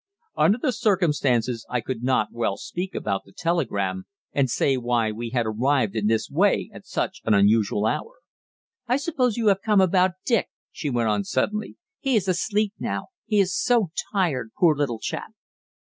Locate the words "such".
6.87-7.21